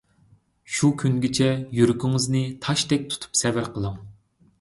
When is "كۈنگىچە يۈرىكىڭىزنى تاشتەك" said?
1.01-3.05